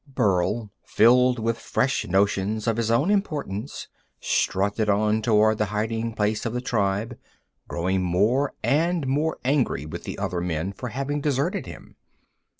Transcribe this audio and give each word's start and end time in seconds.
Burl, 0.07 0.71
filled 0.83 1.37
with 1.37 1.59
fresh 1.59 2.07
notions 2.07 2.65
of 2.65 2.77
his 2.77 2.89
own 2.89 3.11
importance, 3.11 3.87
strutted 4.19 4.89
on 4.89 5.21
toward 5.21 5.59
the 5.59 5.65
hiding 5.65 6.13
place 6.13 6.43
of 6.43 6.53
the 6.53 6.59
tribe, 6.59 7.19
growing 7.67 8.01
more 8.01 8.51
and 8.63 9.05
more 9.05 9.37
angry 9.45 9.85
with 9.85 10.05
the 10.05 10.17
other 10.17 10.41
men 10.41 10.73
for 10.73 10.89
having 10.89 11.21
deserted 11.21 11.67
him. 11.67 11.97